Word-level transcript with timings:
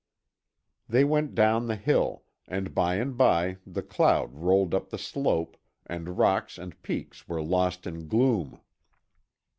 They 0.89 1.03
went 1.03 1.35
down 1.35 1.67
the 1.67 1.75
hill, 1.75 2.23
and 2.47 2.73
by 2.73 2.95
and 2.95 3.15
by 3.15 3.57
the 3.67 3.83
cloud 3.83 4.33
rolled 4.33 4.73
up 4.73 4.89
the 4.89 4.97
slope, 4.97 5.57
and 5.85 6.17
rocks 6.17 6.57
and 6.57 6.81
peaks 6.81 7.27
were 7.29 7.39
lost 7.43 7.85
in 7.85 8.07
gloom. 8.07 8.59